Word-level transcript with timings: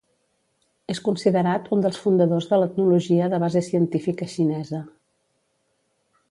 És 0.93 1.01
considerat 1.09 1.69
un 1.77 1.83
dels 1.85 1.99
fundadors 2.05 2.47
de 2.53 2.59
l'etnologia 2.61 3.27
de 3.35 3.41
base 3.45 3.63
científica 3.69 4.31
xinesa. 4.33 4.81